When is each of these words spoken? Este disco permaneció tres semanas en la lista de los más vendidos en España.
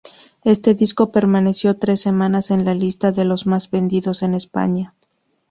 Este 0.43 0.73
disco 0.73 1.11
permaneció 1.11 1.77
tres 1.77 2.01
semanas 2.01 2.49
en 2.49 2.65
la 2.65 2.73
lista 2.73 3.11
de 3.11 3.23
los 3.23 3.45
más 3.45 3.69
vendidos 3.69 4.23
en 4.23 4.33
España. 4.33 4.95